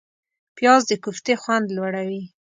[0.57, 2.23] پیاز د کوفتې خوند لوړوي